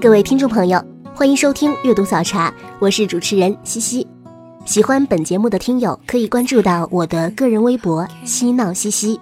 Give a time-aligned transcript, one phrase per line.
[0.00, 0.82] 各位听众朋友，
[1.12, 4.06] 欢迎收听阅读早茶，我是主持人西西。
[4.64, 9.20] 喜欢本节目的听友可以关注到我的个人微博“嬉闹西西”。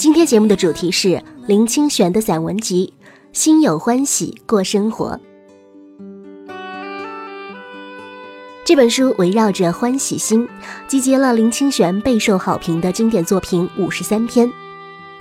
[0.00, 2.94] 今天节目的主题是林清玄的散文集
[3.38, 5.20] 《心有欢喜过生活》。
[8.64, 10.48] 这本书围绕着欢喜心，
[10.88, 14.50] 集结了林清玄备受好评的经典作品五十三篇。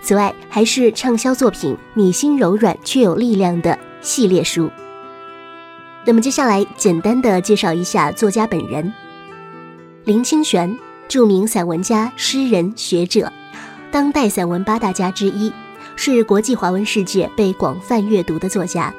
[0.05, 4.69] 此外，还是畅销作品《你心柔软却有力量》的系列书。
[6.05, 8.93] 那么，接下来简单的介绍一下作家本人：
[10.03, 13.33] 林清玄，著名散文家、诗人、学者，
[13.89, 15.51] 当代散文八大家之一，
[15.95, 18.93] 是国际华文世界被广泛阅读的作家。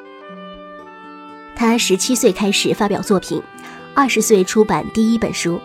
[1.55, 3.41] 他十七岁开始发表作品，
[3.95, 5.61] 二十岁出版第一本书，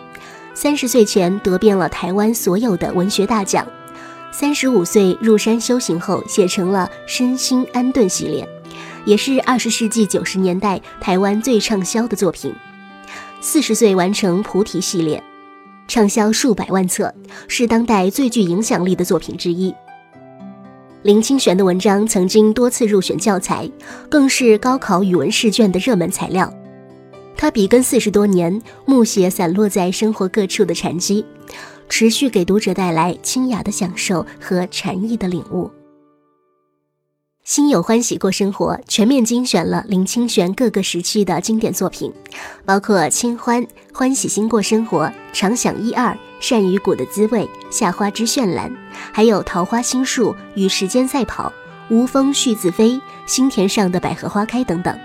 [0.54, 3.66] 三十岁前得遍了台湾所有的文学大奖。
[4.34, 8.48] 三十五岁入山修行后，写成了《身心安顿》系列，
[9.04, 12.50] 也是二十世纪九十年代台湾最畅销的作品。
[13.42, 15.22] 四十岁完成《菩提》系列，
[15.86, 17.12] 畅销数百万册，
[17.46, 19.72] 是当代最具影响力的作品之一。
[21.02, 23.70] 林清玄的文章曾经多次入选教材，
[24.08, 26.50] 更是高考语文试卷的热门材料。
[27.36, 31.26] 他笔耕四十多年，木写散落在生活各处的禅机。
[31.88, 35.70] 持续给读者带来清雅的享受和禅意的领悟。
[37.44, 42.12] 心有欢喜过生活，全面精选了林清玄各个时期的经典作品，
[42.64, 43.60] 包括《清欢》
[43.92, 46.10] 《欢喜心过生活》《常想一二》
[46.40, 48.70] 《善于谷的滋味》《夏花之绚烂》，
[49.12, 51.52] 还有《桃花心树》《与时间赛跑》
[51.94, 52.90] 《无风絮自飞》
[53.26, 54.96] 《心田上的百合花开》等等。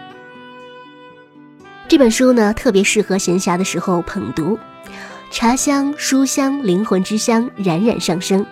[1.88, 4.60] 这本书呢，特别适合闲暇的时候捧读。
[5.30, 8.46] 茶香、书香、灵魂之香冉冉上升。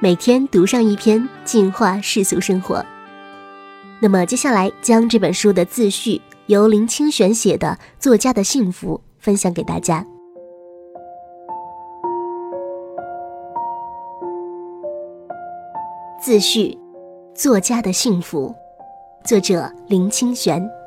[0.00, 2.84] 每天读上一篇，净化世俗生活。
[4.00, 7.68] 那么接下来将这本书的自序，由林清玄写的
[7.98, 10.04] 《作家的幸福》分享给大家。
[16.20, 16.76] 自序：
[17.34, 18.54] 作家的幸福，
[19.24, 20.79] 作者林清玄。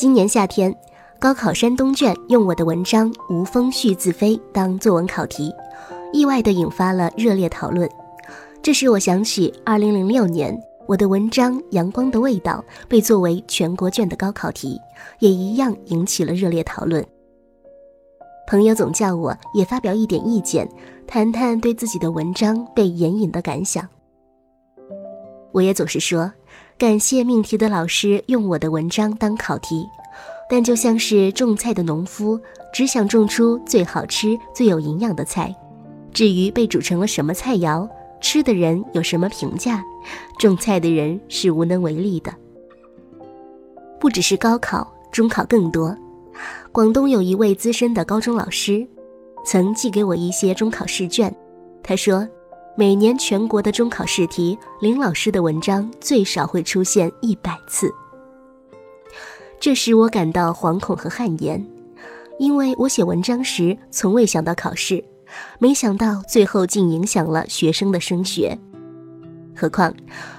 [0.00, 0.74] 今年夏天，
[1.18, 5.52] 高考山东卷用我的文章《无风絮自飞》当作文考题，
[6.10, 7.86] 意外地引发了热烈讨论。
[8.62, 14.80] 这使我想起2006年我的文章《阳光的味道》被作为全国卷的高考题，
[15.18, 17.04] 也一样引起了热烈讨论。
[18.48, 20.66] 朋友总叫我也发表一点意见，
[21.06, 23.86] 谈谈对自己的文章被援引的感想。
[25.52, 26.32] 我也总是说。
[26.80, 29.86] 感谢命题的老师用我的文章当考题，
[30.48, 32.40] 但就像是种菜的农夫，
[32.72, 35.54] 只想种出最好吃、最有营养的菜。
[36.10, 37.86] 至于被煮成了什么菜肴，
[38.18, 39.84] 吃的人有什么评价，
[40.38, 42.32] 种菜的人是无能为力的。
[44.00, 45.94] 不只是高考，中考更多。
[46.72, 48.88] 广东有一位资深的高中老师，
[49.44, 51.30] 曾寄给我一些中考试卷，
[51.82, 52.26] 他说。
[52.76, 57.92] 每年全国的中考试题，林老师的文章最少会出现一百次，
[59.58, 61.62] 这使我感到惶恐和汗颜，
[62.38, 65.04] 因为我写文章时从未想到考试，
[65.58, 68.56] 没想到最后竟影响了学生的升学。
[69.54, 69.92] 何况，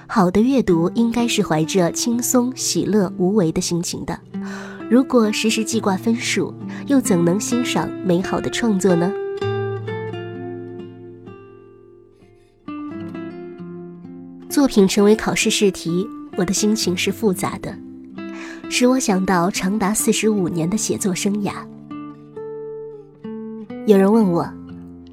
[0.08, 4.18] 好的阅读应该是怀着轻松、喜乐、无为的心情的，
[4.90, 6.52] 如果时时记挂分数，
[6.88, 9.12] 又怎能欣赏美好的创作呢？
[14.52, 16.06] 作品成为考试试题，
[16.36, 17.74] 我的心情是复杂的，
[18.68, 21.54] 使我想到长达四十五年的写作生涯。
[23.86, 24.46] 有人问我，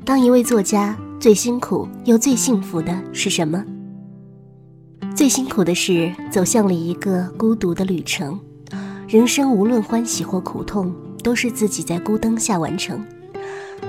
[0.04, 3.64] 当一位作家最辛苦又最幸福的是什么？
[5.16, 8.38] 最辛苦的是走向了一个孤独的旅程，
[9.08, 10.94] 人生无论欢喜或苦痛，
[11.24, 13.02] 都是自己在孤灯下完成，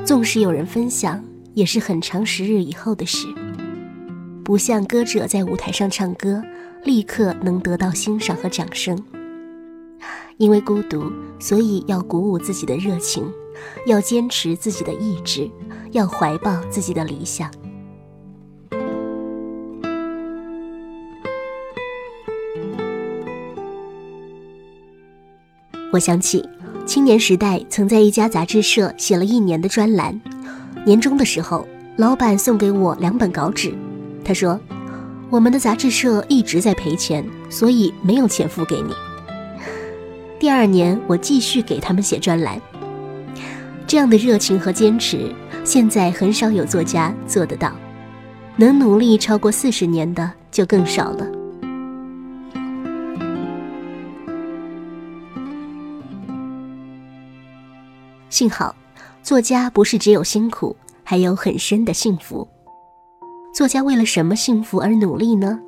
[0.04, 1.20] 纵使有人分享，
[1.54, 3.26] 也是很长时日以后的事。
[4.50, 6.42] 不像歌者在舞台上唱歌，
[6.82, 9.00] 立刻能得到欣赏和掌声。
[10.38, 11.04] 因为孤独，
[11.38, 13.32] 所以要鼓舞自己的热情，
[13.86, 15.48] 要坚持自己的意志，
[15.92, 17.48] 要怀抱自己的理想。
[25.92, 26.44] 我想起
[26.84, 30.20] 青年时代曾在一家杂志社写了一年的专栏，
[30.84, 31.64] 年终的时候，
[31.94, 33.72] 老板送给我两本稿纸，
[34.30, 34.60] 他说
[35.28, 38.94] ：“我们的杂志社一直在赔钱，所以没有钱付给你。
[40.38, 42.56] ”第二年，我继续给他们写专栏。
[43.88, 45.34] 这样的热情和坚持，
[45.64, 47.72] 现在很少有作家做得到，
[48.54, 51.26] 能努力超过四十年的就更少了。
[58.28, 58.72] 幸好，
[59.24, 62.46] 作家不是只有辛苦，还有很深的幸福。
[63.60, 65.60] 作家为了什么幸福而努力呢？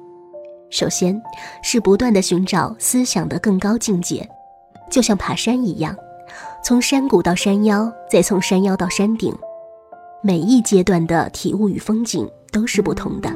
[0.71, 1.21] 首先，
[1.63, 4.27] 是不断的寻找思想的更高境界，
[4.91, 5.95] 就像爬山一样，
[6.65, 9.31] 从山谷到山腰，再从山腰到山顶，
[10.23, 13.31] 每一阶段的体悟与风景都是不同的。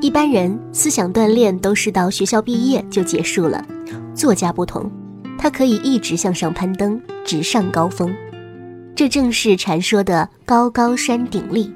[0.00, 3.64] 一般人思想锻炼都是到学校毕业就结束了，
[4.12, 4.90] 作家不同。
[5.38, 8.12] 他可以一直向上攀登，直上高峰，
[8.94, 11.72] 这正是传说的高高山顶立。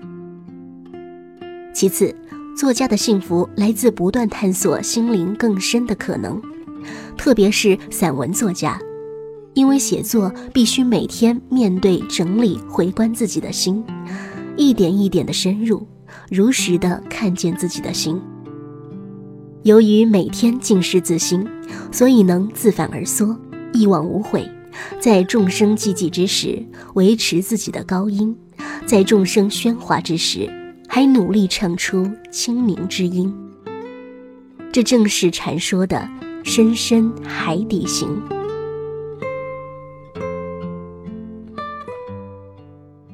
[1.73, 2.15] 其次，
[2.57, 6.41] 作家的幸福来自不断探索心灵更深的可能，
[7.17, 8.79] 特别是散文作家，
[9.55, 13.83] 因为写作必须每天面对、整理、回观自己的心，
[14.57, 15.87] 一点一点的深入，
[16.31, 18.21] 如实的看见自己的心。
[19.63, 21.47] 由于每天静视自心，
[21.91, 23.37] 所以能自反而缩。
[23.73, 24.49] 一往无悔，
[25.01, 26.65] 在众生寂寂之时
[26.95, 28.37] 维持自己的高音，
[28.87, 30.51] 在众生喧哗之时
[30.89, 33.35] 还努力唱出清明之音。
[34.73, 36.09] 这正是禅说的
[36.45, 38.09] “深深海底行”。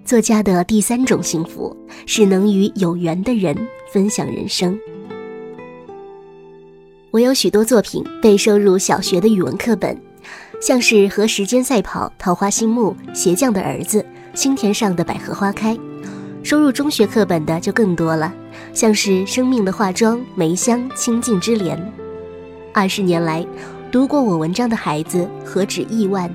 [0.05, 1.75] 作家的第三种幸福
[2.05, 3.57] 是能与有缘的人
[3.93, 4.79] 分享人生。
[7.11, 9.97] 我有许多作品被收入小学的语文课本。
[10.63, 15.77] 像是和时间赛跑、桃花心木、鞋匠的儿子、心田上的百合花开，
[16.45, 18.33] 收入中学课本的就更多了，
[18.73, 21.77] 像是生命的化妆、梅香、清净之莲。
[22.73, 23.45] 二十年来，
[23.91, 26.33] 读过我文章的孩子何止亿万。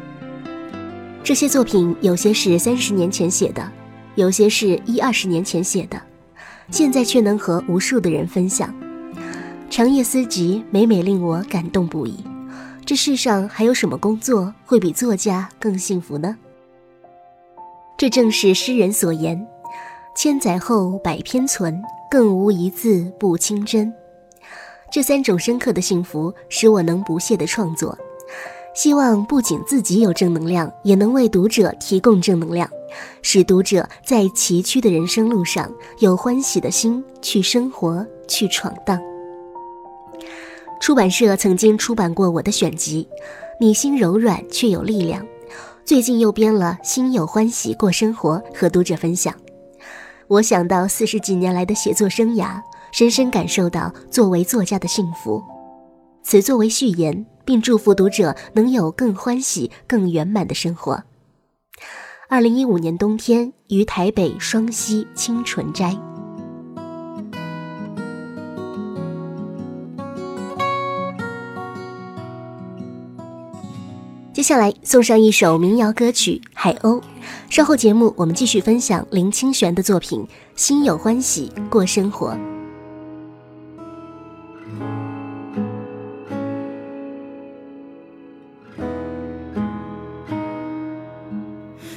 [1.24, 3.66] 这些作品有些是三十年前写的，
[4.16, 5.98] 有些是一二十年前写的，
[6.70, 8.76] 现在却能和无数的人分享。
[9.70, 12.26] 长夜思集，每每令我感动不已。
[12.88, 16.38] 这世上还有什么工作会比作家更幸福呢？
[17.98, 19.46] 这正是诗人所言
[20.16, 23.94] ：“千载后百篇存，更无一字不清真。”
[24.90, 27.98] 这三种深刻的幸福使我能不懈的创作，
[28.74, 32.70] 希望不仅自己有正能量，也能为读者提供正能量，
[33.22, 35.70] 使读者在崎岖的人生路上
[36.00, 38.98] 有欢喜的心去生活、去闯荡。
[40.80, 43.08] 出版社曾经出版过我的选集
[43.60, 45.22] 《你心柔软却有力量》，
[45.84, 49.34] 最近又编了《心有欢喜过生活》和读者分享。
[50.28, 55.44] 我想到四十几年来的写作生涯，深深感受到作为作家的幸福。
[56.24, 61.04] 此作为序言，并祝福读者能有更欢喜、更圆满的生活。
[62.30, 65.98] 二零一五年冬天，于台北双溪清纯斋。
[74.38, 77.02] 接下来送上一首民谣歌曲《海鸥》，
[77.50, 80.22] 稍后节目我们继续分享林清玄的作品
[80.56, 82.34] 《心有欢喜过生活》。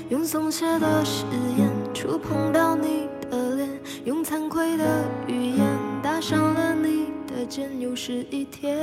[0.08, 1.26] 用松懈的誓
[1.58, 3.68] 言触碰到你的脸，
[4.06, 5.66] 用惭愧的语言
[6.02, 8.78] 搭上了你的肩，又是一天。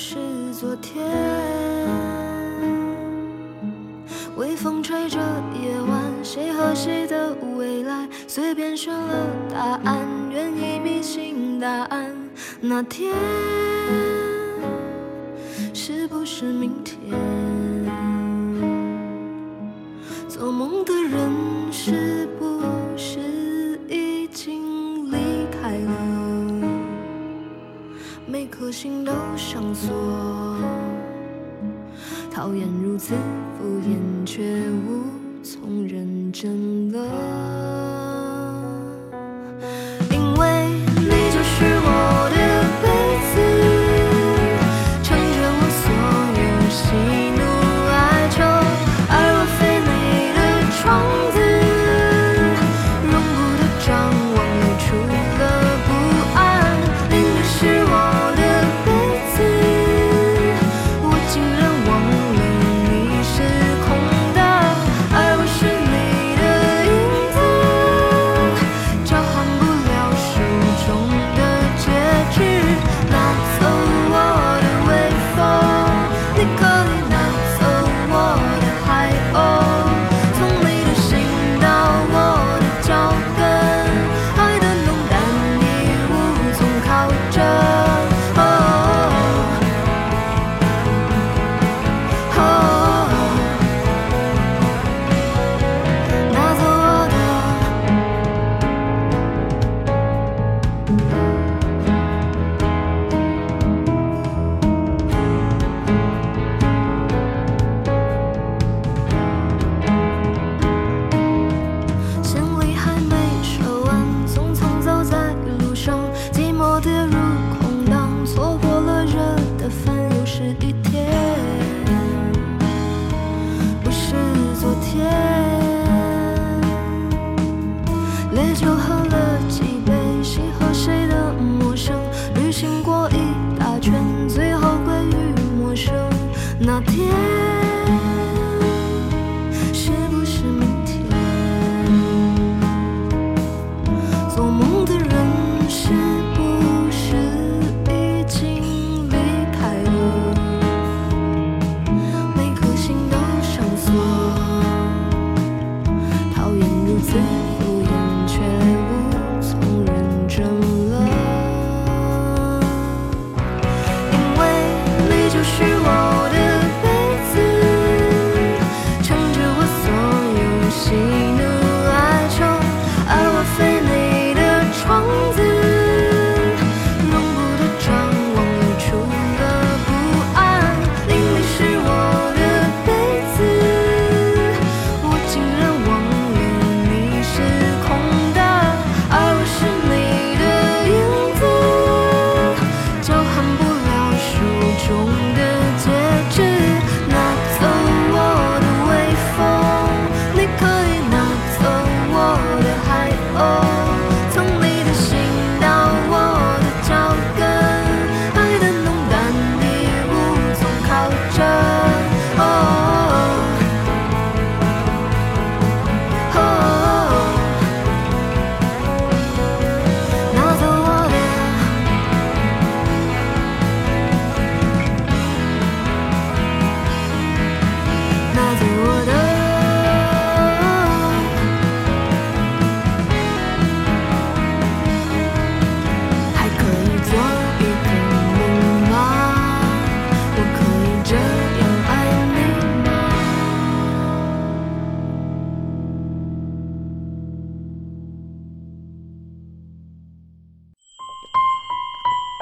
[0.00, 0.16] 是
[0.54, 1.04] 昨天，
[4.36, 5.18] 微风吹着
[5.60, 9.58] 夜晚，谁和谁的未来，随便选了答
[9.90, 12.14] 案，愿意迷信答案。
[12.60, 13.12] 那天
[15.74, 16.96] 是不是明天？
[20.28, 21.28] 做梦的人
[28.70, 29.90] 心都上锁，
[32.30, 33.14] 讨厌如此
[33.58, 33.96] 敷衍，
[34.26, 35.04] 却无
[35.42, 37.47] 从认真了。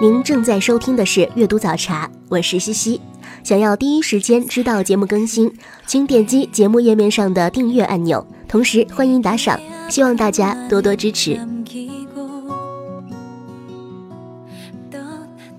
[0.00, 3.00] 您正在收听的是《阅读早茶》，我是西西。
[3.42, 5.52] 想要第一时间知道节目更新，
[5.88, 9.58] 请点击节目页面上的订阅按钮，同时欢迎打赏，
[9.90, 11.36] 希望大家多多支持。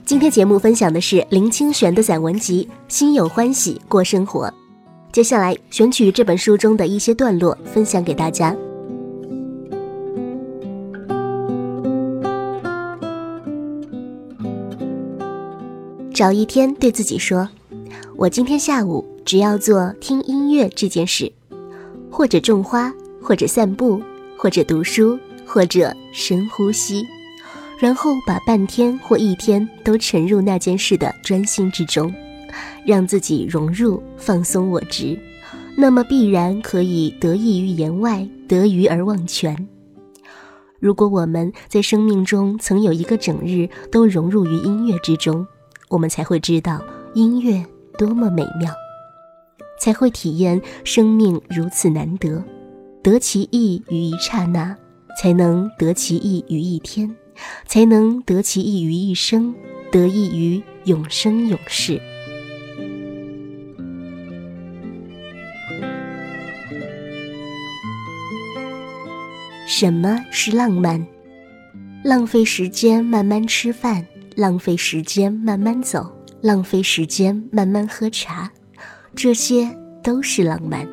[0.05, 4.48] 今天节目分享的是林清玄的散文集《心有欢喜过生活》，
[5.12, 8.55] 接下来选取这本书中的一些段落分享给大家。
[16.19, 17.47] 找一天对自己说
[18.17, 21.31] ：“我今天下午只要做听音乐这件事，
[22.11, 24.01] 或者种花，或者散步，
[24.38, 27.07] 或者读书，或者深呼吸，
[27.79, 32.13] 然后把半天或一天都沉入那件事的专心之中，
[32.85, 35.17] 让自己融入放松我执，
[35.77, 39.69] 那么必然可以得益于言外，得鱼而忘全。
[40.81, 45.47] 如果我们在生命中曾有一个整日都融入于音乐之中。”
[45.89, 46.81] 我们才会知道
[47.15, 47.65] 音乐
[47.98, 48.72] 多么美妙，
[49.79, 52.43] 才会体验生命如此难得，
[53.01, 54.77] 得其意于一刹那，
[55.19, 57.13] 才能得其意于一天，
[57.65, 59.53] 才能得其意于一生，
[59.91, 62.00] 得益于永生永世。
[69.67, 71.03] 什么是浪漫？
[72.03, 74.05] 浪费时间慢慢吃饭。
[74.39, 78.50] 浪费时间慢慢走，浪费时间慢慢喝茶，
[79.13, 79.69] 这些
[80.01, 80.88] 都是浪漫。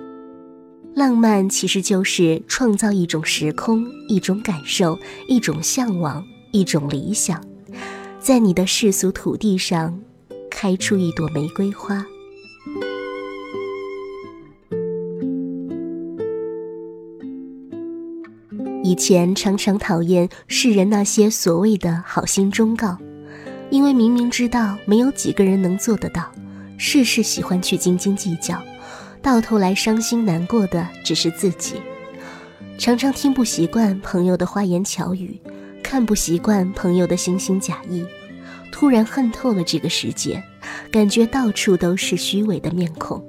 [0.97, 4.99] 浪漫其实就是创造一种时空、一种感受、
[5.29, 7.41] 一种向往、一种理想，
[8.19, 9.97] 在你的世俗土地上
[10.50, 12.05] 开出一朵玫瑰花。
[18.83, 22.97] 以前常常讨厌世人那些所谓的好心忠告，
[23.70, 26.30] 因为明明知道没有几个人能做得到，
[26.78, 28.62] 事事喜欢去斤斤计较，
[29.20, 31.75] 到头来伤心难过的只是自己。
[32.78, 35.40] 常常听不习惯朋友的花言巧语，
[35.82, 38.04] 看不习惯朋友的惺惺假意，
[38.70, 40.42] 突然恨透了这个世界，
[40.90, 43.25] 感觉到处都是虚伪的面孔。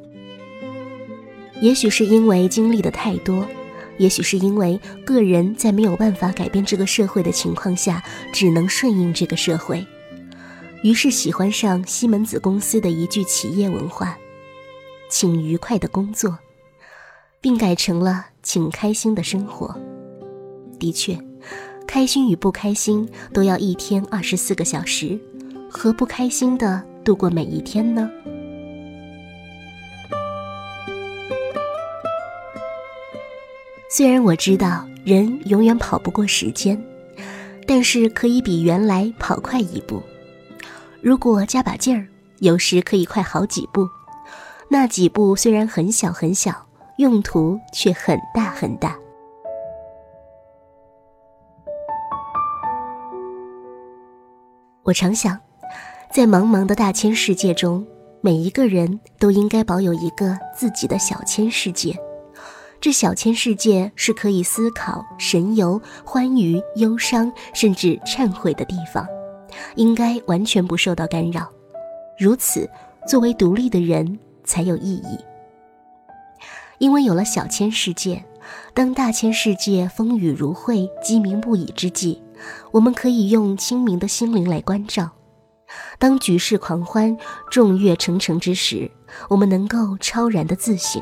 [1.62, 3.48] 也许是因为经历的太多。
[3.98, 9.84] 也许是因为个人在没有办法改变这个社会的情况下，只能顺应这个社会，
[10.84, 14.18] 于是喜欢上西门子公司的一句企业文化
[15.10, 16.38] ：“请愉快的工作”，
[17.42, 19.76] 并改成了“请开心的生活”。
[20.80, 21.18] 的确，
[21.88, 25.20] 开心与不开心都要一天二十四个小时，
[25.70, 28.10] 何不开心的度过每一天呢？
[33.90, 36.80] 虽然我知道人永远跑不过时间，
[37.66, 40.04] 但是可以比原来跑快一步。
[41.08, 42.06] 如果加把劲儿，
[42.40, 43.88] 有时可以快好几步。
[44.68, 48.94] 那几步虽然很小很小，用途却很大很大。
[54.84, 55.40] 我常想，
[56.12, 57.88] 在茫茫的大千世界中，
[58.20, 61.98] 每一个人都应该保有一个自己的小千世界。
[62.82, 69.08] 这小千世界是可以思考、神游、欢愉、忧伤，甚至忏悔的地方，
[69.76, 71.48] 应该完全不受到干扰。
[72.18, 72.70] 如此，
[73.08, 75.18] 作为独立的人才有意义。
[76.80, 78.24] 因为有了小千世界，
[78.74, 82.22] 当大千世界风雨如晦、鸡鸣不已之际，
[82.72, 85.10] 我们可以用清明的心灵来关照；
[85.98, 87.18] 当举世狂欢、
[87.50, 88.92] 众乐成城之时，
[89.28, 91.02] 我们能够超然的自省。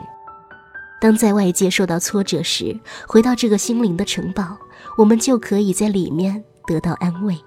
[1.01, 4.57] 当在外界受到挫折时，回到这个心灵的城堡，
[4.97, 7.37] 我们就可以在里面得到安慰。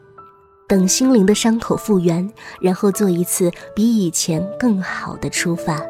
[0.69, 5.81] 等心灵的伤口复原，然后做一次比以前更好的出发。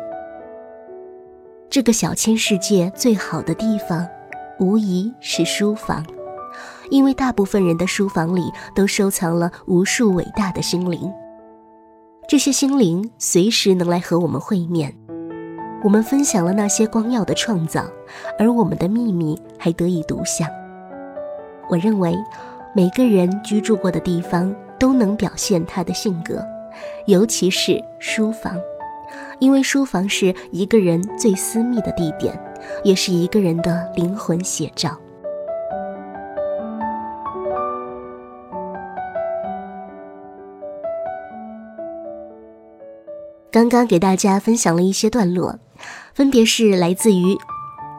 [1.69, 4.07] 这个小千世界最好的地方，
[4.61, 6.07] 无疑是书房，
[6.91, 11.13] 因为大部分人的书房里都收藏了无数伟大的心灵。
[12.29, 14.95] 这些心灵随时能来和我们会面。
[15.83, 17.85] 我们分享了那些光耀的创造，
[18.39, 20.49] 而我们的秘密还得以独享。
[21.69, 22.17] 我认为，
[22.75, 26.45] 每个人居住过的地方都能表现他的性格，
[27.07, 28.57] 尤其是书房，
[29.39, 32.39] 因为书房是一个人最私密的地点，
[32.85, 34.97] 也是一个人的灵魂写照。
[43.51, 45.59] 刚刚给大家分享了一些段落。
[46.13, 47.35] 分别是来自于《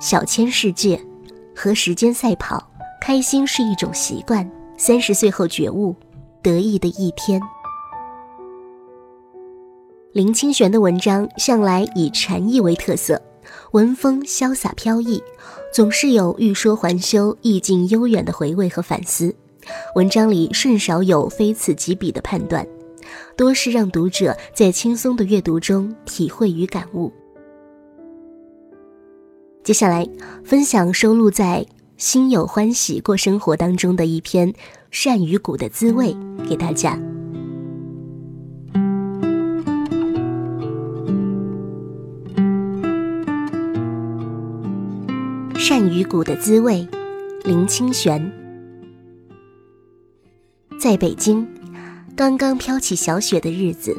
[0.01, 0.97] 小千世界》
[1.55, 2.57] 和《时间赛跑》。
[3.01, 4.49] 开心是一种习惯。
[4.77, 5.95] 三十岁后觉悟，
[6.41, 7.41] 得意的一天。
[10.11, 13.21] 林清玄的文章向来以禅意为特色，
[13.73, 15.21] 文风潇洒飘逸，
[15.73, 19.33] 总是有欲说还休、意境悠远的回味和反思。
[19.95, 22.65] 文章里甚少有非此即彼的判断，
[23.37, 27.11] 多是让读者在轻松的阅读中体会与感悟。
[29.63, 30.07] 接下来
[30.43, 31.63] 分享收录在
[31.97, 34.51] 《心有欢喜过生活》当中的一篇
[34.91, 36.13] 《善与谷的滋味》
[36.49, 36.99] 给大家。
[45.55, 46.87] 善与谷的滋味，
[47.43, 48.31] 林清玄。
[50.79, 51.47] 在北京，
[52.15, 53.95] 刚刚飘起小雪的日子，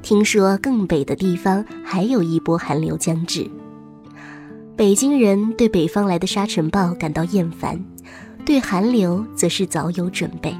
[0.00, 3.46] 听说更北的地方还有一波寒流将至。
[4.74, 7.84] 北京人对北方来的沙尘暴感到厌烦，
[8.44, 10.54] 对寒流则是早有准备。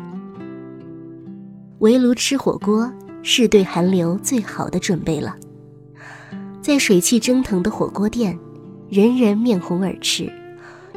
[1.80, 2.90] 围炉吃火锅
[3.22, 5.34] 是对寒流最好的准备了。
[6.60, 8.38] 在水汽蒸腾的火锅店，
[8.88, 10.32] 人人面红耳赤，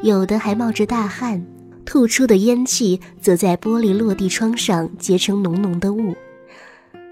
[0.04, 1.44] 有的还冒着大汗，
[1.86, 6.16] 吐出的烟气则在玻璃落地窗上结成浓浓的雾。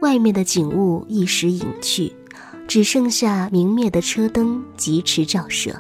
[0.01, 2.13] 外面的景物一时隐去，
[2.67, 5.75] 只剩下明灭的车灯疾驰照射。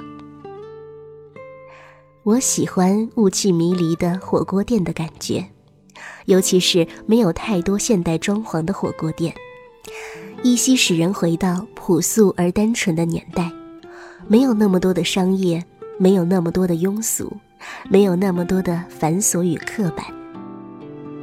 [2.23, 5.45] 我喜欢雾气迷离的火锅店的感觉，
[6.23, 9.35] 尤其是没有太多现代装潢的火锅店，
[10.41, 13.51] 依稀使人回到朴素而单纯的年代，
[14.25, 15.61] 没有那么多的商业，
[15.97, 17.29] 没有那么多的庸俗，
[17.89, 20.05] 没有那么多的繁琐与刻板，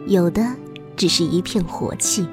[0.06, 0.46] 有的
[0.98, 2.26] 只是一片活气。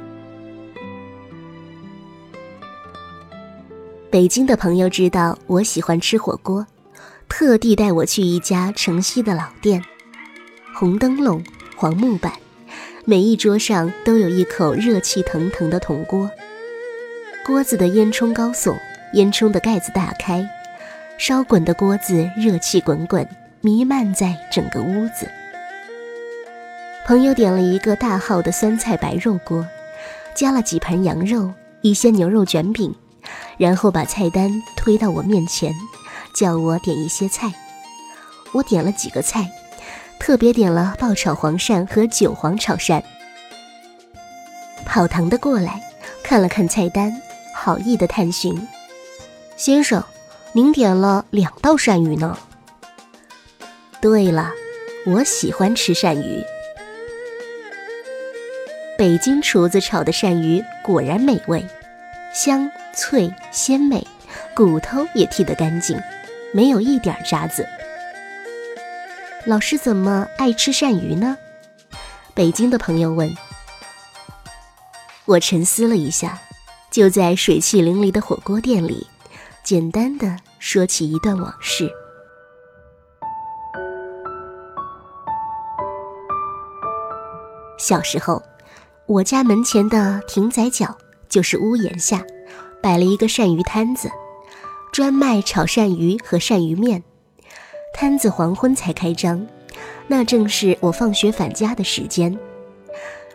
[4.12, 6.66] 北京的朋友知道我喜欢吃火锅，
[7.30, 9.84] 特地带我去一家城西的老店，
[10.76, 11.44] 红灯笼、
[11.76, 12.34] 黄木板，
[13.06, 16.30] 每一桌上都有一口热气腾腾的铜锅。
[17.46, 18.76] 锅子的烟囱高耸，
[19.14, 20.48] 烟囱的盖子大开，
[21.18, 23.28] 烧滚的锅子热气滚滚，
[23.62, 25.30] 弥漫在整个屋子。
[27.06, 29.66] 朋友点了一个大号的酸菜白肉锅，
[30.34, 32.94] 加了几盘羊肉，一些牛肉卷饼，
[33.58, 35.72] 然后把菜单推到我面前，
[36.38, 37.52] 叫我点一些菜。
[38.52, 39.50] 我点了几个菜，
[40.20, 43.02] 特别点了爆炒黄鳝和韭黄炒鳝。
[44.86, 45.82] 跑堂的过来
[46.22, 47.12] 看了看菜单。
[47.60, 48.68] 好意的探寻，
[49.58, 50.02] 先生，
[50.54, 52.38] 您点了两道鳝鱼呢。
[54.00, 54.52] 对了，
[55.08, 56.44] 我喜欢吃鳝鱼。
[58.96, 61.66] 北京厨子炒的鳝鱼果然美味，
[62.34, 64.06] 香脆鲜美，
[64.56, 66.00] 骨头也剔得干净，
[66.54, 67.66] 没有一点渣子。
[69.46, 71.38] 老师怎么爱吃鳝鱼呢？
[72.34, 73.34] 北京的朋友问。
[75.26, 76.40] 我沉思了一下。
[76.90, 79.06] 就在水气淋漓的火锅店里，
[79.62, 81.92] 简单的说起一段往事。
[87.78, 88.42] 小时候，
[89.06, 90.98] 我家门前的亭仔角
[91.30, 92.26] 就是屋檐下，
[92.82, 94.10] 摆了一个鳝鱼摊子，
[94.98, 97.04] 专卖炒鳝鱼和鳝鱼面。
[97.94, 99.46] 摊子黄昏才开张，
[100.08, 102.36] 那正是我放学返家的时间。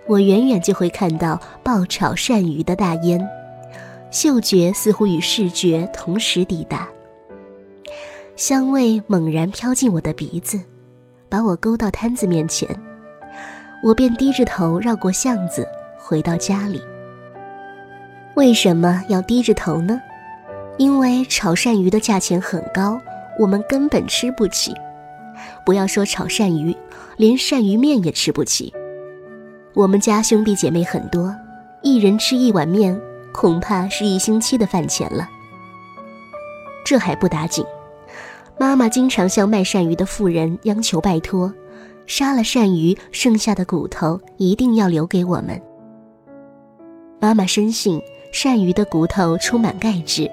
[0.09, 3.25] 我远远就会看到爆炒鳝鱼的大烟。
[4.11, 6.89] 嗅觉似乎与视觉同时抵达，
[8.35, 10.61] 香味猛然飘进我的鼻子，
[11.29, 12.69] 把我勾到摊子面前，
[13.85, 15.65] 我便低着头绕过巷子
[15.97, 16.83] 回到家里。
[18.35, 20.03] 为什么要低着头呢？
[20.79, 23.01] 因为炒鳝鱼的价钱很高，
[23.39, 24.75] 我们根本吃不起。
[25.65, 26.77] 不要说炒鳝鱼，
[27.17, 28.73] 连鳝鱼面也吃不起。
[29.75, 31.35] 我们家兄弟姐妹很多，
[31.83, 33.01] 一人吃一碗面。
[33.33, 35.27] 恐怕是一星期的饭钱了。
[36.85, 37.65] 这还不打紧，
[38.59, 41.51] 妈妈经常向卖鳝鱼的妇人央求拜托，
[42.07, 45.59] 杀了鳝鱼剩下的骨头一定要留给我们。
[47.21, 47.99] 妈妈深信
[48.35, 50.31] 鳝鱼的骨头充满钙质，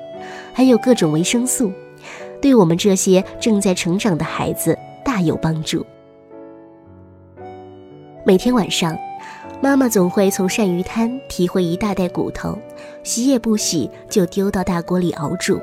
[0.53, 1.71] 还有各种维生素，
[2.41, 5.85] 对我们这些正在成长的孩子大有帮助。
[8.25, 8.97] 每天晚上。
[9.61, 12.57] 妈妈总会从鳝鱼摊提回一大袋骨头，
[13.03, 15.59] 洗也不洗就丢到大锅里熬煮。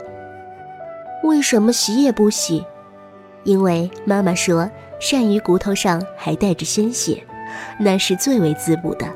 [1.22, 2.62] 为什么洗也不洗？
[3.44, 7.24] 因为妈妈说鳝鱼骨头上还带着鲜血，
[7.80, 9.10] 那是最为滋补的，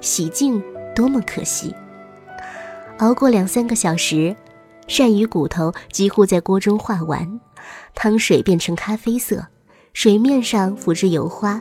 [0.00, 0.60] 洗净
[0.96, 1.72] 多么可惜。
[2.98, 4.34] 熬过两三个小时，
[4.88, 7.40] 鳝鱼骨头几乎在锅中化完，
[7.94, 9.46] 汤水变成咖啡色，
[9.92, 11.60] 水面上浮着油花。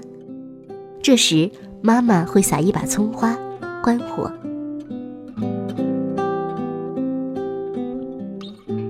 [1.02, 1.52] 这时。
[1.86, 3.38] 妈妈会撒一把葱花，
[3.84, 4.32] 关火。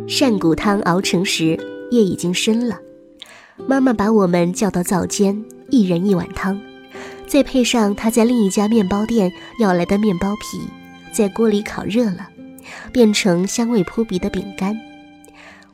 [0.07, 1.57] 鳝骨汤熬成时，
[1.89, 2.77] 夜已经深了。
[3.67, 6.61] 妈妈把我们叫到灶间，一人一碗汤，
[7.25, 10.59] 再配上她在另一家面包店要来的面包皮，
[11.11, 12.29] 在锅里烤热了，
[12.91, 14.79] 变成香味扑鼻的饼干。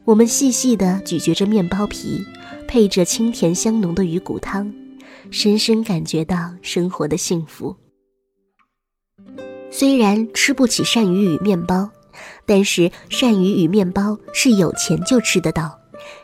[0.05, 2.25] 我们细细地咀嚼着面包皮，
[2.67, 4.73] 配着清甜香浓的鱼骨汤。
[5.31, 7.75] 深深感觉到生活的幸福。
[9.69, 11.91] 虽然吃不起鳝鱼与面包，
[12.47, 15.77] 但是鳝鱼与面包是有钱就吃得到。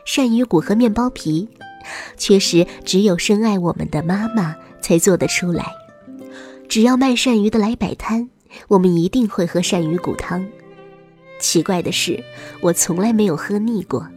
[0.04, 1.48] 鳝鱼骨和面包皮，
[2.16, 5.66] 确实只有深爱我们的妈妈才做得出来。
[6.68, 8.28] 只要卖鳝鱼的来摆摊，
[8.68, 10.46] 我们一定会喝鳝鱼骨汤。
[11.38, 12.22] 奇怪的是，
[12.60, 14.08] 我从来没有喝腻过，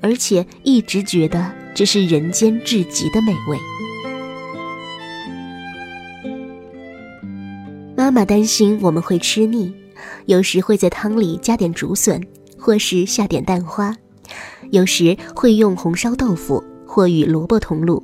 [0.00, 3.58] 而且一直觉得这是人间至极的美味。
[7.96, 9.72] 妈妈担心我们会吃腻，
[10.26, 12.20] 有时会在汤里加点竹笋，
[12.58, 13.92] 或是下点蛋花；
[14.70, 18.02] 有时会用红烧豆腐或与萝卜同卤，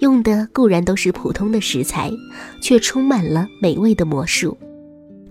[0.00, 2.10] 用的固然都是普通的食材，
[2.60, 4.56] 却充满了美味的魔术。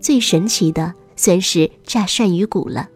[0.01, 2.89] 最神奇的算是炸鳝鱼骨了。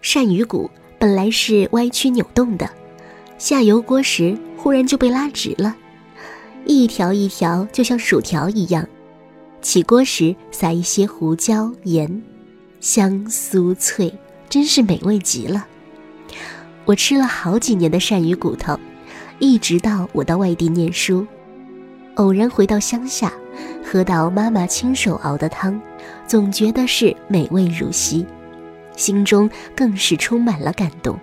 [0.00, 2.70] 鳝鱼骨本来是歪曲扭动的，
[3.38, 5.76] 下油锅时忽然就被拉直了。
[6.64, 8.88] 一条一条，就像薯条一样，
[9.60, 12.22] 起锅时撒一些胡椒盐，
[12.80, 14.14] 香酥脆，
[14.48, 15.66] 真是美味极了。
[16.84, 18.78] 我吃了好几年的鳝鱼骨头，
[19.40, 21.26] 一直到我到外地念书，
[22.16, 23.32] 偶然回到乡下，
[23.84, 25.80] 喝到妈妈亲手熬的汤，
[26.26, 28.26] 总觉得是美味如昔，
[28.96, 31.18] 心中更是充满了感动。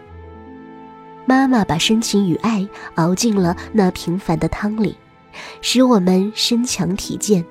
[1.25, 4.95] 妈妈把深情与爱熬进了那平凡的汤里，
[5.61, 7.43] 使我们身强体健。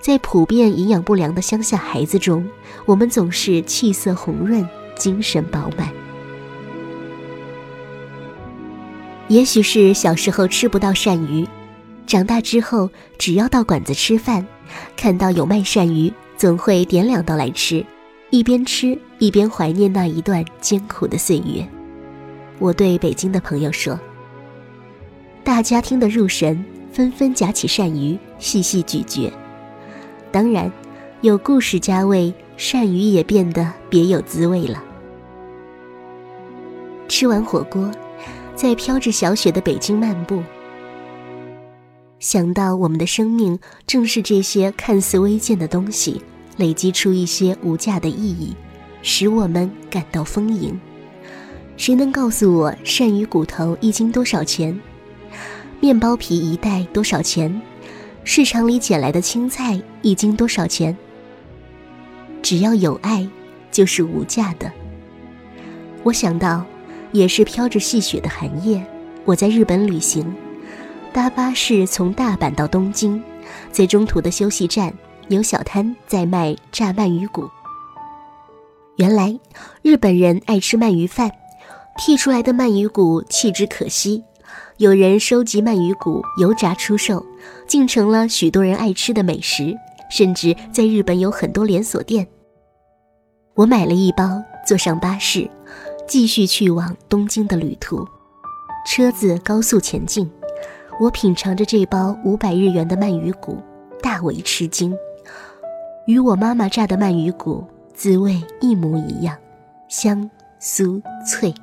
[0.00, 2.46] 在普遍营养不良的乡下孩子中，
[2.86, 5.88] 我们总是气色红润，精神饱满。
[9.28, 11.46] 也许是小时候吃不到鳝鱼，
[12.08, 14.44] 长大之后只要到馆子吃饭，
[14.96, 17.84] 看到有卖鳝鱼，总会点两道来吃，
[18.30, 21.68] 一边吃一边怀念那一段艰苦的岁月。
[22.58, 24.00] 我对北京的朋友说
[25.44, 29.30] ：“大家听得入神，纷纷夹起鳝鱼细细咀嚼。
[30.32, 30.72] 当然，
[31.20, 34.82] 有故事加味，鳝鱼也变得别有滋味了。”
[37.06, 37.90] 吃完火锅，
[38.54, 40.42] 在飘着小雪的北京漫步，
[42.20, 46.20] 想到我们的生命正是这些看似微贱的东西，
[46.56, 48.56] 累积出一些无价的意义，
[49.02, 50.78] 使我们感到丰盈。
[51.76, 54.78] 谁能告诉我鳝鱼骨头一斤多少钱？
[55.78, 57.62] 面包皮一袋多少钱？
[58.24, 60.96] 市场里捡来的青菜一斤多少钱？
[62.42, 63.28] 只要有爱，
[63.70, 64.70] 就是无价的。
[66.02, 66.64] 我想到，
[67.12, 68.84] 也是飘着细雪的寒夜，
[69.24, 70.34] 我在日本旅行，
[71.12, 73.22] 搭巴士从大阪到东京，
[73.72, 74.92] 在中途的休息站
[75.28, 77.48] 有小摊在卖炸鳗鱼骨。
[78.96, 79.38] 原来
[79.82, 81.30] 日本人爱吃鳗鱼饭。
[81.98, 84.22] 剔出来的鳗鱼骨弃之可惜，
[84.76, 87.26] 有人收集鳗鱼骨油炸出售，
[87.66, 89.76] 竟成了许多人爱吃的美食，
[90.08, 92.24] 甚至在日本有很多连锁店。
[93.54, 95.50] 我买了一包，坐上巴士，
[96.06, 98.06] 继续去往东京的旅途。
[98.86, 100.30] 车子高速前进，
[101.00, 103.62] 我品尝着这包五百日元的鳗鱼骨，
[104.02, 104.96] 大为吃惊，
[106.06, 109.36] 与我妈妈炸的鳗鱼骨滋味一模一样，
[109.88, 110.28] 香
[110.60, 111.54] 酥脆。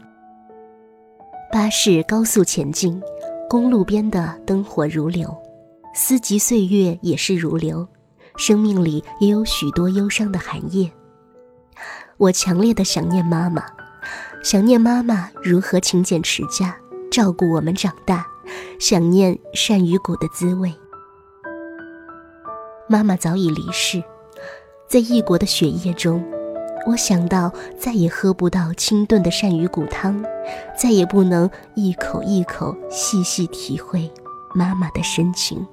[1.52, 3.02] 巴士高速前进，
[3.50, 5.36] 公路边的灯火如流，
[5.94, 7.86] 四季岁月也是如流，
[8.38, 10.90] 生命里也有许多忧伤的寒夜。
[12.16, 13.66] 我强烈的想念妈妈，
[14.42, 16.74] 想念妈妈如何勤俭持家，
[17.12, 18.26] 照顾我们长大，
[18.80, 20.74] 想念鳝鱼骨的滋味。
[22.88, 24.04] 妈妈早已离世，
[24.88, 26.24] 在异国的雪夜中。
[26.88, 30.24] 我想到再也喝不到清炖的鳝鱼骨汤，
[30.78, 34.12] 再也不能一口一口细细体会
[34.54, 35.66] 妈妈的深情。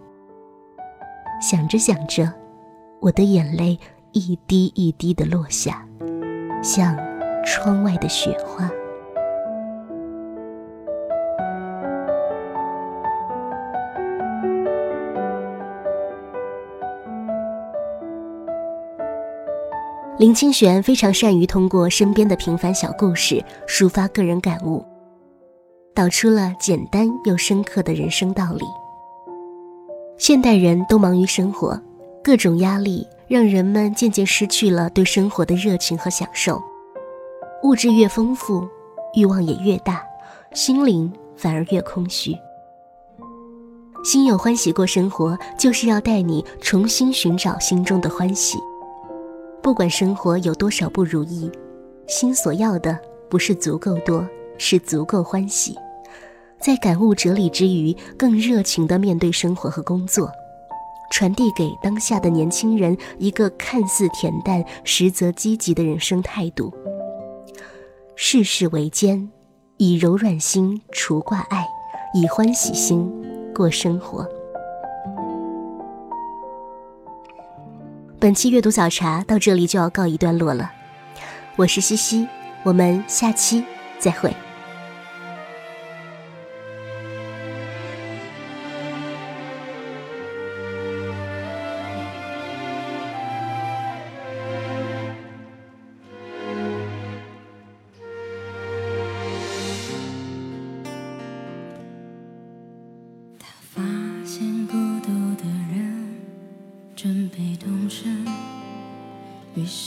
[1.42, 2.32] 想着想着，
[2.98, 3.78] 我的眼泪
[4.12, 5.87] 一滴一滴的落下，
[6.62, 6.96] 像
[7.44, 8.70] 窗外的雪花。
[20.22, 24.80] 林清玄非常善于通过身边的平凡小故事抒发个人感悟，
[25.96, 28.64] 导出了简单又深刻的人生道理。
[30.16, 31.76] 现代人都忙于生活，
[32.22, 36.62] 各种压力让人们渐渐失去了对生活的热情和享受。
[37.64, 38.64] 物质越丰富，
[39.16, 40.04] 欲望也越大，
[40.54, 42.32] 心灵反而越空虚。
[44.04, 48.56] 心有欢喜过生活，就是要带你重新寻找心中的欢喜。
[49.62, 51.48] 不管生活有多少不如意，
[52.09, 52.98] 心所要的
[53.31, 54.27] 不是足够多，
[54.59, 55.79] 是足够欢喜。
[56.59, 60.29] 在感悟哲理之余，更热情地面对生活和工作，
[61.12, 66.72] 传递给当下的年轻人一个看似恬淡，实则积极的人生态度。
[68.16, 69.31] 世事维艰，
[69.77, 71.64] 以柔软心除挂碍，
[72.14, 73.09] 以欢喜心
[73.55, 74.29] 过生活。
[78.22, 80.70] 本期阅读早茶到这里就要告一段落了，
[81.56, 82.28] 我是西西，
[82.62, 83.64] 我们下期
[83.98, 84.32] 再会。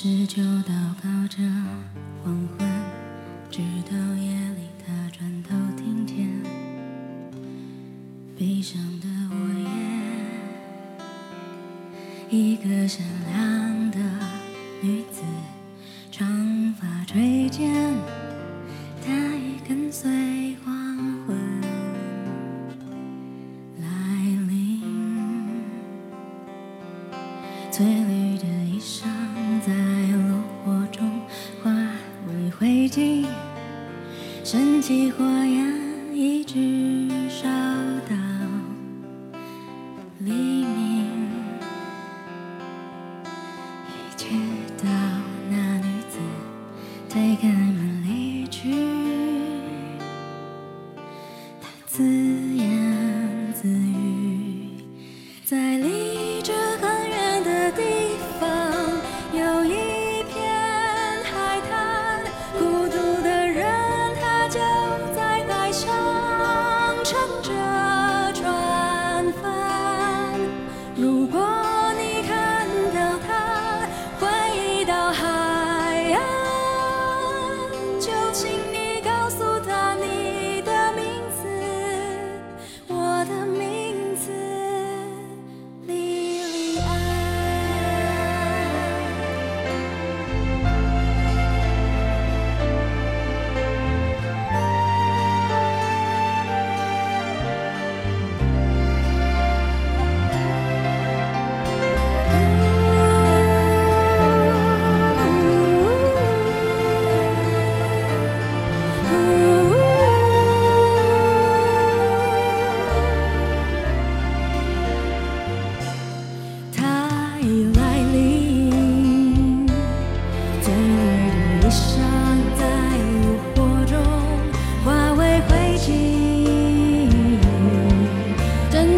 [0.05, 0.43] 是就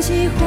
[0.08, 0.47] 喜欢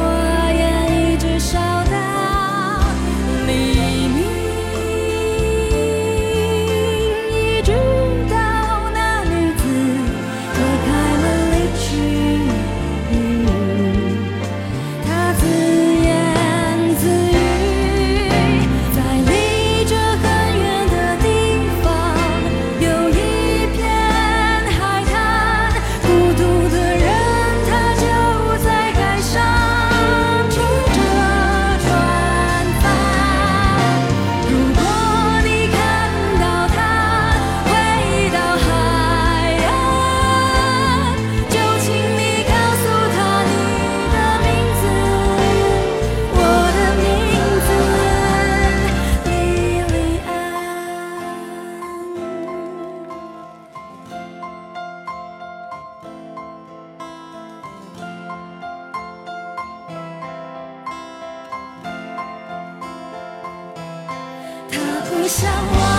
[64.70, 65.89] 他不像我。